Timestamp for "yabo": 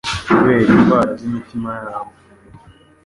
1.81-2.13